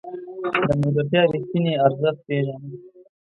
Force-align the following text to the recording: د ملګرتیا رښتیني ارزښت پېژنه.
د 0.67 0.69
ملګرتیا 0.81 1.21
رښتیني 1.33 1.73
ارزښت 1.85 2.17
پېژنه. 2.27 2.67